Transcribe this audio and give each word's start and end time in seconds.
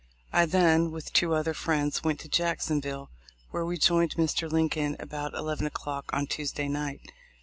I 0.33 0.47
then, 0.47 0.89
with 0.89 1.13
two 1.13 1.35
other 1.35 1.53
friends, 1.53 2.03
went 2.03 2.19
to 2.21 2.27
Jacksonville, 2.27 3.11
where 3.51 3.63
we 3.63 3.77
joined 3.77 4.15
Mr. 4.15 4.51
Lincoln 4.51 4.95
about 4.99 5.35
11 5.35 5.67
o'clock 5.67 6.09
on 6.11 6.25
Tuesday 6.25 6.67
night. 6.67 7.11